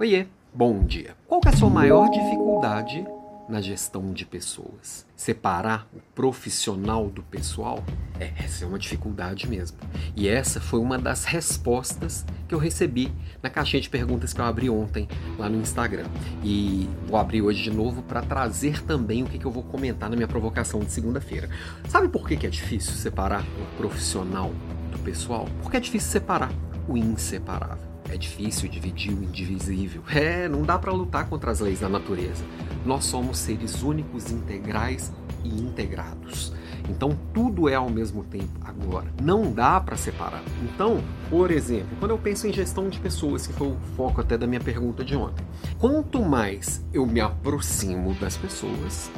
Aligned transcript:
Oiê, 0.00 0.26
bom 0.54 0.82
dia. 0.82 1.14
Qual 1.28 1.42
é 1.44 1.50
a 1.50 1.52
sua 1.52 1.68
maior 1.68 2.08
dificuldade 2.08 3.06
na 3.46 3.60
gestão 3.60 4.14
de 4.14 4.24
pessoas? 4.24 5.04
Separar 5.14 5.86
o 5.94 6.00
profissional 6.14 7.10
do 7.10 7.22
pessoal? 7.22 7.84
É, 8.18 8.32
essa 8.42 8.64
é 8.64 8.66
uma 8.66 8.78
dificuldade 8.78 9.46
mesmo. 9.46 9.76
E 10.16 10.26
essa 10.26 10.58
foi 10.58 10.80
uma 10.80 10.96
das 10.96 11.26
respostas 11.26 12.24
que 12.48 12.54
eu 12.54 12.58
recebi 12.58 13.12
na 13.42 13.50
caixinha 13.50 13.82
de 13.82 13.90
perguntas 13.90 14.32
que 14.32 14.40
eu 14.40 14.44
abri 14.46 14.70
ontem 14.70 15.06
lá 15.38 15.50
no 15.50 15.60
Instagram. 15.60 16.06
E 16.42 16.88
vou 17.06 17.18
abrir 17.18 17.42
hoje 17.42 17.62
de 17.62 17.70
novo 17.70 18.00
para 18.00 18.22
trazer 18.22 18.82
também 18.84 19.22
o 19.22 19.26
que, 19.26 19.38
que 19.38 19.44
eu 19.44 19.52
vou 19.52 19.64
comentar 19.64 20.08
na 20.08 20.16
minha 20.16 20.28
provocação 20.28 20.80
de 20.80 20.90
segunda-feira. 20.90 21.50
Sabe 21.90 22.08
por 22.08 22.26
que, 22.26 22.38
que 22.38 22.46
é 22.46 22.50
difícil 22.50 22.94
separar 22.94 23.42
o 23.42 23.76
profissional 23.76 24.50
do 24.90 24.98
pessoal? 25.00 25.46
Porque 25.60 25.76
é 25.76 25.80
difícil 25.80 26.10
separar 26.10 26.50
o 26.88 26.96
inseparável. 26.96 27.89
É 28.12 28.16
difícil 28.16 28.68
dividir 28.68 29.12
o 29.12 29.22
indivisível. 29.22 30.02
É, 30.12 30.48
não 30.48 30.62
dá 30.62 30.76
para 30.76 30.92
lutar 30.92 31.28
contra 31.28 31.52
as 31.52 31.60
leis 31.60 31.78
da 31.78 31.88
natureza. 31.88 32.44
Nós 32.84 33.04
somos 33.04 33.38
seres 33.38 33.82
únicos, 33.82 34.32
integrais 34.32 35.12
e 35.44 35.48
integrados. 35.48 36.52
Então 36.88 37.16
tudo 37.32 37.68
é 37.68 37.76
ao 37.76 37.88
mesmo 37.88 38.24
tempo 38.24 38.50
agora. 38.62 39.06
Não 39.22 39.52
dá 39.52 39.80
para 39.80 39.96
separar. 39.96 40.42
Então, 40.62 41.00
por 41.28 41.52
exemplo, 41.52 41.96
quando 42.00 42.10
eu 42.10 42.18
penso 42.18 42.48
em 42.48 42.52
gestão 42.52 42.88
de 42.88 42.98
pessoas, 42.98 43.46
que 43.46 43.52
foi 43.52 43.68
o 43.68 43.76
foco 43.96 44.20
até 44.20 44.36
da 44.36 44.46
minha 44.46 44.60
pergunta 44.60 45.04
de 45.04 45.14
ontem, 45.14 45.46
quanto 45.78 46.20
mais 46.20 46.84
eu 46.92 47.06
me 47.06 47.20
aproximo 47.20 48.12
das 48.14 48.36
pessoas, 48.36 49.08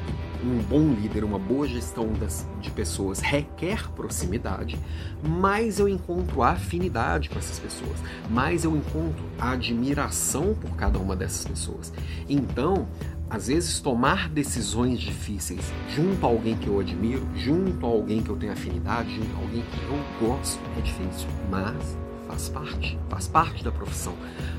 um 0.44 0.58
bom 0.62 0.92
líder, 0.92 1.24
uma 1.24 1.38
boa 1.38 1.66
gestão 1.66 2.12
das, 2.12 2.46
de 2.60 2.70
pessoas 2.70 3.20
requer 3.20 3.90
proximidade, 3.92 4.78
mais 5.22 5.78
eu 5.78 5.88
encontro 5.88 6.42
afinidade 6.42 7.28
com 7.28 7.38
essas 7.38 7.58
pessoas, 7.58 7.98
mais 8.30 8.64
eu 8.64 8.76
encontro 8.76 9.24
admiração 9.38 10.54
por 10.54 10.74
cada 10.76 10.98
uma 10.98 11.14
dessas 11.14 11.44
pessoas. 11.44 11.92
Então, 12.28 12.88
às 13.30 13.46
vezes 13.46 13.80
tomar 13.80 14.28
decisões 14.28 15.00
difíceis 15.00 15.72
junto 15.94 16.26
a 16.26 16.28
alguém 16.28 16.56
que 16.56 16.66
eu 16.66 16.78
admiro, 16.78 17.26
junto 17.34 17.86
a 17.86 17.88
alguém 17.88 18.22
que 18.22 18.28
eu 18.28 18.36
tenho 18.36 18.52
afinidade, 18.52 19.14
junto 19.14 19.34
a 19.34 19.38
alguém 19.38 19.62
que 19.62 19.82
eu 19.84 20.28
gosto, 20.28 20.60
é 20.76 20.80
difícil, 20.82 21.28
mas 21.50 22.01
faz 22.32 22.48
parte, 22.48 22.98
faz 23.10 23.28
parte 23.28 23.62
da 23.62 23.70
profissão. 23.70 24.14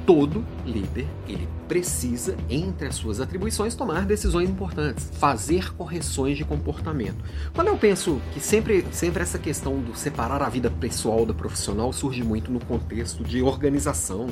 Todo 0.05 0.45
líder, 0.65 1.07
ele 1.27 1.47
precisa, 1.67 2.35
entre 2.49 2.87
as 2.87 2.95
suas 2.95 3.19
atribuições, 3.19 3.73
tomar 3.73 4.05
decisões 4.05 4.49
importantes, 4.49 5.09
fazer 5.13 5.73
correções 5.73 6.37
de 6.37 6.45
comportamento. 6.45 7.23
Quando 7.53 7.69
eu 7.69 7.77
penso 7.77 8.21
que 8.33 8.39
sempre, 8.39 8.85
sempre 8.91 9.23
essa 9.23 9.39
questão 9.39 9.79
do 9.79 9.95
separar 9.95 10.43
a 10.43 10.49
vida 10.49 10.69
pessoal 10.69 11.25
da 11.25 11.33
profissional 11.33 11.91
surge 11.91 12.23
muito 12.23 12.51
no 12.51 12.63
contexto 12.63 13.23
de 13.23 13.41
organização, 13.41 14.27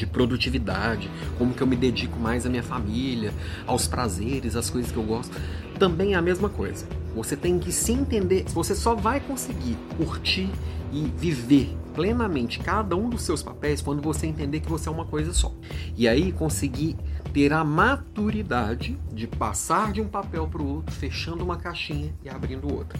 de 0.00 0.06
produtividade, 0.06 1.10
como 1.36 1.52
que 1.52 1.62
eu 1.62 1.66
me 1.66 1.76
dedico 1.76 2.18
mais 2.18 2.46
à 2.46 2.48
minha 2.48 2.62
família, 2.62 3.32
aos 3.66 3.86
prazeres, 3.86 4.56
às 4.56 4.70
coisas 4.70 4.90
que 4.90 4.96
eu 4.96 5.02
gosto. 5.02 5.36
Também 5.78 6.14
é 6.14 6.16
a 6.16 6.22
mesma 6.22 6.48
coisa. 6.48 6.86
Você 7.14 7.36
tem 7.36 7.58
que 7.58 7.70
se 7.70 7.92
entender, 7.92 8.44
você 8.48 8.74
só 8.74 8.94
vai 8.94 9.20
conseguir 9.20 9.76
curtir 9.96 10.48
e 10.92 11.12
viver 11.16 11.76
plenamente 11.94 12.58
cada 12.58 12.96
um 12.96 13.10
dos 13.10 13.22
seus 13.22 13.42
papéis 13.42 13.82
quando 13.82 14.00
você 14.00 14.26
entender 14.26 14.60
que 14.60 14.68
você 14.68 14.88
é 14.88 14.92
uma 14.92 15.04
coisa 15.04 15.32
só. 15.32 15.52
E 15.96 16.08
aí 16.08 16.32
conseguir 16.32 16.96
ter 17.32 17.52
a 17.52 17.62
maturidade 17.62 18.98
de 19.12 19.26
passar 19.26 19.92
de 19.92 20.00
um 20.00 20.08
papel 20.08 20.46
para 20.46 20.62
o 20.62 20.66
outro, 20.76 20.94
fechando 20.94 21.44
uma 21.44 21.56
caixinha 21.56 22.14
e 22.24 22.28
abrindo 22.28 22.72
outra. 22.72 22.98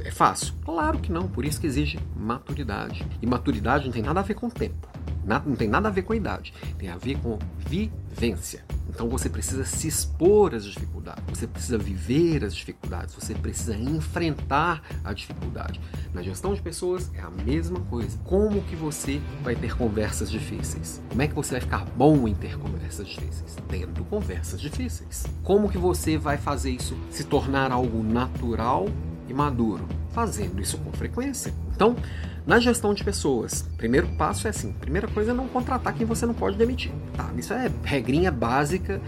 É 0.00 0.10
fácil? 0.10 0.54
Claro 0.64 0.98
que 0.98 1.10
não, 1.10 1.26
por 1.26 1.44
isso 1.44 1.60
que 1.60 1.66
exige 1.66 1.98
maturidade. 2.16 3.06
E 3.20 3.26
maturidade 3.26 3.86
não 3.86 3.92
tem 3.92 4.02
nada 4.02 4.20
a 4.20 4.22
ver 4.22 4.34
com 4.34 4.48
tempo, 4.48 4.88
não 5.26 5.56
tem 5.56 5.68
nada 5.68 5.88
a 5.88 5.90
ver 5.90 6.02
com 6.02 6.12
a 6.12 6.16
idade, 6.16 6.52
tem 6.78 6.88
a 6.88 6.96
ver 6.96 7.18
com 7.18 7.38
vivência. 7.58 8.64
Então 8.88 9.08
você 9.08 9.28
precisa 9.28 9.64
se 9.64 9.88
expor 9.88 10.54
às 10.54 10.64
dificuldades, 10.64 11.24
você 11.28 11.46
precisa 11.46 11.76
viver 11.76 12.44
as 12.44 12.54
dificuldades, 12.54 13.14
você 13.14 13.34
precisa 13.34 13.76
enfrentar 13.76 14.82
a 15.02 15.12
dificuldade. 15.12 15.80
Na 16.12 16.22
gestão 16.22 16.54
de 16.54 16.62
pessoas 16.62 17.10
é 17.14 17.20
a 17.20 17.30
mesma 17.30 17.80
coisa. 17.80 18.16
Como 18.24 18.62
que 18.62 18.76
você 18.76 19.20
vai 19.42 19.56
ter 19.56 19.76
conversas 19.76 20.30
difíceis? 20.30 21.02
Como 21.08 21.22
é 21.22 21.26
que 21.26 21.34
você 21.34 21.52
vai 21.52 21.60
ficar 21.60 21.84
bom 21.96 22.28
em 22.28 22.34
ter 22.34 22.56
conversas 22.56 23.08
difíceis? 23.08 23.56
Tendo 23.68 24.04
conversas 24.04 24.60
difíceis. 24.60 25.26
Como 25.42 25.68
que 25.68 25.78
você 25.78 26.16
vai 26.16 26.36
fazer 26.36 26.70
isso 26.70 26.96
se 27.10 27.24
tornar 27.24 27.72
algo 27.72 28.02
natural 28.02 28.86
e 29.28 29.34
maduro? 29.34 29.84
Fazendo 30.12 30.60
isso 30.60 30.78
com 30.78 30.92
frequência. 30.92 31.52
Então, 31.74 31.96
na 32.46 32.60
gestão 32.60 32.92
de 32.92 33.02
pessoas, 33.02 33.62
primeiro 33.78 34.06
passo 34.18 34.46
é 34.46 34.50
assim: 34.50 34.72
primeira 34.72 35.08
coisa 35.08 35.30
é 35.30 35.34
não 35.34 35.48
contratar 35.48 35.94
quem 35.94 36.06
você 36.06 36.26
não 36.26 36.34
pode 36.34 36.58
demitir. 36.58 36.92
Tá, 37.16 37.30
isso 37.36 37.54
é 37.54 37.70
regrinha 37.82 38.30
básica, 38.30 39.00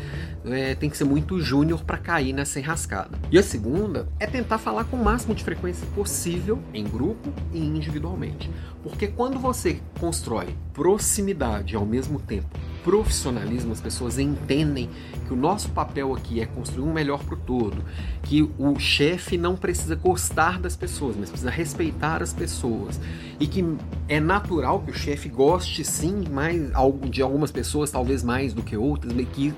é, 0.46 0.74
tem 0.74 0.88
que 0.88 0.96
ser 0.96 1.04
muito 1.04 1.38
júnior 1.38 1.84
para 1.84 1.98
cair 1.98 2.32
nessa 2.32 2.58
enrascada. 2.58 3.18
E 3.30 3.38
a 3.38 3.42
segunda 3.42 4.08
é 4.18 4.26
tentar 4.26 4.56
falar 4.56 4.84
com 4.84 4.96
o 4.96 5.04
máximo 5.04 5.34
de 5.34 5.44
frequência 5.44 5.86
possível 5.94 6.58
em 6.72 6.84
grupo 6.84 7.30
e 7.52 7.58
individualmente. 7.58 8.50
Porque 8.82 9.06
quando 9.06 9.38
você 9.38 9.80
constrói 10.00 10.56
proximidade 10.72 11.76
ao 11.76 11.84
mesmo 11.84 12.18
tempo 12.18 12.48
profissionalismo, 12.86 13.72
as 13.72 13.80
pessoas 13.80 14.16
entendem 14.16 14.88
que 15.26 15.34
o 15.34 15.36
nosso 15.36 15.70
papel 15.70 16.14
aqui 16.14 16.40
é 16.40 16.46
construir 16.46 16.84
um 16.84 16.92
melhor 16.92 17.18
para 17.24 17.34
o 17.34 17.36
todo, 17.36 17.84
que 18.22 18.48
o 18.56 18.78
chefe 18.78 19.36
não 19.36 19.56
precisa 19.56 19.96
gostar 19.96 20.60
das 20.60 20.76
pessoas, 20.76 21.16
mas 21.18 21.28
precisa 21.28 21.50
respeitar 21.50 22.22
as 22.22 22.32
pessoas 22.32 23.00
e 23.40 23.48
que 23.48 23.64
é 24.06 24.20
natural 24.20 24.78
que 24.82 24.92
o 24.92 24.94
chefe 24.94 25.28
goste 25.28 25.84
sim 25.84 26.28
mais 26.30 26.70
de 27.10 27.22
algumas 27.22 27.50
pessoas, 27.50 27.90
talvez 27.90 28.22
mais 28.22 28.54
do 28.54 28.62
que 28.62 28.76
outras, 28.76 29.12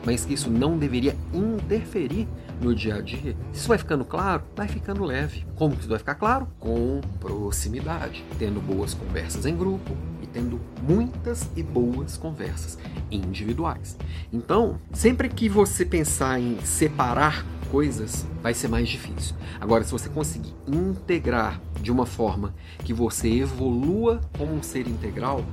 mas 0.07 0.25
que 0.25 0.33
isso 0.33 0.49
não 0.51 0.79
deveria 0.79 1.15
interferir 1.35 2.27
no 2.63 2.75
dia 2.75 2.95
a 2.95 3.03
dia. 3.03 3.37
Isso 3.53 3.69
vai 3.69 3.77
ficando 3.77 4.07
claro? 4.07 4.43
Vai 4.57 4.69
ficando 4.69 5.05
leve. 5.05 5.45
Como 5.55 5.75
que 5.75 5.81
isso 5.81 5.89
vai 5.91 5.99
ficar 5.99 6.15
claro? 6.15 6.49
Com 6.59 7.03
proximidade, 7.21 8.25
tendo 8.39 8.59
boas 8.59 8.95
conversas 8.95 9.45
em 9.45 9.55
grupo, 9.55 9.95
tendo 10.33 10.61
muitas 10.83 11.49
e 11.57 11.63
boas 11.63 12.17
conversas 12.17 12.79
individuais. 13.19 13.97
Então, 14.33 14.79
sempre 14.93 15.29
que 15.29 15.49
você 15.49 15.85
pensar 15.85 16.41
em 16.41 16.59
separar 16.65 17.45
coisas, 17.71 18.27
vai 18.43 18.55
ser 18.55 18.69
mais 18.69 18.89
difícil. 18.89 19.37
Agora, 19.61 19.85
se 19.85 19.93
você 19.93 20.09
conseguir 20.09 20.55
integrar 20.67 21.61
de 21.81 21.93
uma 21.93 22.07
forma 22.07 22.55
que 22.85 22.93
você 22.93 23.29
evolua 23.29 24.21
como 24.37 24.55
um 24.55 24.63
ser 24.63 24.89
integral, 24.89 25.45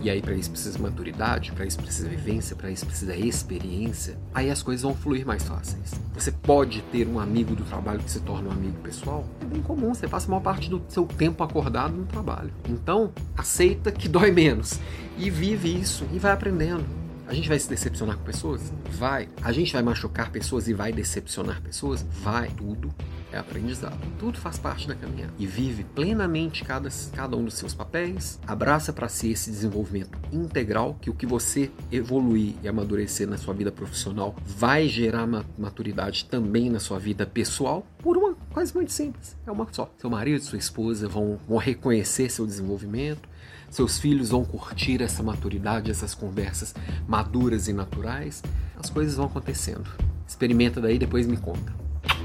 e 0.00 0.08
aí 0.08 0.22
para 0.22 0.34
isso 0.34 0.50
precisa 0.50 0.78
maturidade, 0.78 1.52
para 1.52 1.66
isso 1.66 1.78
precisa 1.78 2.08
vivência, 2.08 2.56
para 2.56 2.70
isso 2.70 2.86
precisa 2.86 3.14
experiência. 3.14 4.16
Aí 4.34 4.50
as 4.50 4.62
coisas 4.62 4.82
vão 4.82 4.94
fluir 4.94 5.26
mais 5.26 5.42
fáceis. 5.42 5.92
Você 6.14 6.32
pode 6.32 6.82
ter 6.84 7.06
um 7.06 7.20
amigo 7.20 7.54
do 7.54 7.64
trabalho 7.64 8.00
que 8.00 8.10
se 8.10 8.20
torna 8.20 8.48
um 8.48 8.52
amigo 8.52 8.78
pessoal. 8.78 9.26
É 9.42 9.44
bem 9.44 9.62
comum, 9.62 9.94
você 9.94 10.08
passa 10.08 10.26
a 10.26 10.30
maior 10.30 10.42
parte 10.42 10.70
do 10.70 10.82
seu 10.88 11.04
tempo 11.04 11.44
acordado 11.44 11.94
no 11.94 12.06
trabalho. 12.06 12.50
Então, 12.68 13.12
aceita 13.36 13.92
que 13.92 14.08
dói 14.08 14.30
menos 14.30 14.80
e 15.18 15.28
vive 15.28 15.78
isso 15.78 16.06
e 16.12 16.18
vai 16.18 16.32
aprendendo. 16.32 16.84
A 17.28 17.34
gente 17.34 17.48
vai 17.48 17.58
se 17.58 17.68
decepcionar 17.68 18.16
com 18.16 18.24
pessoas? 18.24 18.72
Vai. 18.90 19.28
A 19.40 19.52
gente 19.52 19.72
vai 19.72 19.82
machucar 19.82 20.30
pessoas 20.30 20.66
e 20.66 20.74
vai 20.74 20.92
decepcionar 20.92 21.62
pessoas? 21.62 22.04
Vai. 22.22 22.48
Tudo 22.48 22.92
é 23.32 23.38
aprendizado. 23.38 23.98
Tudo 24.18 24.38
faz 24.38 24.58
parte 24.58 24.86
da 24.86 24.94
caminhada. 24.94 25.32
E 25.38 25.46
vive 25.46 25.84
plenamente 25.84 26.64
cada, 26.64 26.88
cada 27.12 27.36
um 27.36 27.44
dos 27.44 27.54
seus 27.54 27.74
papéis, 27.74 28.38
abraça 28.46 28.92
para 28.92 29.08
si 29.08 29.30
esse 29.30 29.50
desenvolvimento 29.50 30.18
integral, 30.32 30.96
que 31.00 31.10
o 31.10 31.14
que 31.14 31.26
você 31.26 31.70
evoluir 31.90 32.54
e 32.62 32.68
amadurecer 32.68 33.28
na 33.28 33.36
sua 33.36 33.54
vida 33.54 33.72
profissional 33.72 34.34
vai 34.44 34.88
gerar 34.88 35.26
maturidade 35.58 36.24
também 36.26 36.70
na 36.70 36.80
sua 36.80 36.98
vida 36.98 37.26
pessoal, 37.26 37.86
por 37.98 38.16
uma 38.16 38.34
coisa 38.52 38.72
muito 38.74 38.92
simples. 38.92 39.36
É 39.46 39.50
uma 39.50 39.66
só. 39.70 39.92
Seu 39.98 40.10
marido 40.10 40.38
e 40.38 40.44
sua 40.44 40.58
esposa 40.58 41.08
vão, 41.08 41.38
vão 41.48 41.58
reconhecer 41.58 42.30
seu 42.30 42.46
desenvolvimento, 42.46 43.28
seus 43.70 43.98
filhos 43.98 44.30
vão 44.30 44.44
curtir 44.44 45.00
essa 45.00 45.22
maturidade, 45.22 45.90
essas 45.90 46.14
conversas 46.14 46.74
maduras 47.06 47.68
e 47.68 47.72
naturais, 47.72 48.42
as 48.76 48.90
coisas 48.90 49.14
vão 49.14 49.26
acontecendo. 49.26 49.88
Experimenta 50.26 50.80
daí, 50.80 50.98
depois 50.98 51.26
me 51.26 51.36
conta. 51.36 51.79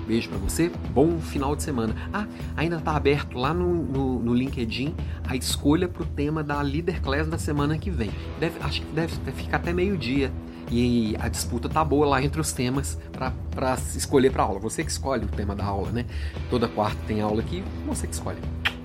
Beijo 0.07 0.29
para 0.29 0.37
você, 0.37 0.71
bom 0.91 1.19
final 1.19 1.55
de 1.55 1.63
semana. 1.63 1.95
Ah, 2.13 2.27
ainda 2.55 2.79
tá 2.79 2.95
aberto 2.95 3.37
lá 3.37 3.53
no, 3.53 3.73
no, 3.73 4.19
no 4.19 4.33
LinkedIn 4.33 4.93
a 5.27 5.35
escolha 5.35 5.87
para 5.87 6.03
o 6.03 6.05
tema 6.05 6.43
da 6.43 6.61
Leader 6.61 7.01
Class 7.01 7.27
da 7.27 7.39
semana 7.39 7.77
que 7.77 7.89
vem. 7.89 8.11
Deve, 8.39 8.59
acho 8.61 8.81
que 8.81 8.87
deve 8.93 9.13
ficar 9.31 9.57
até 9.57 9.73
meio-dia. 9.73 10.31
E 10.71 11.15
a 11.19 11.27
disputa 11.27 11.69
tá 11.69 11.83
boa 11.83 12.07
lá 12.07 12.23
entre 12.23 12.41
os 12.41 12.51
temas 12.51 12.97
para 13.11 13.77
escolher 13.95 14.31
para 14.31 14.43
aula. 14.43 14.59
Você 14.59 14.83
que 14.83 14.89
escolhe 14.89 15.25
o 15.25 15.27
tema 15.27 15.55
da 15.55 15.65
aula, 15.65 15.91
né? 15.91 16.05
Toda 16.49 16.67
quarta 16.67 16.97
tem 17.07 17.21
aula 17.21 17.41
aqui, 17.41 17.63
você 17.85 18.07
que 18.07 18.13
escolhe. 18.13 18.39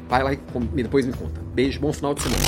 Vai 0.08 0.22
lá 0.22 0.32
e 0.32 0.38
depois 0.82 1.06
me 1.06 1.12
conta. 1.12 1.40
Beijo, 1.54 1.80
bom 1.80 1.92
final 1.92 2.14
de 2.14 2.22
semana. 2.22 2.42